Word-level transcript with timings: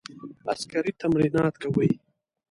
عسکري 0.53 0.91
تمرینات 1.01 1.53
کوي. 1.63 1.91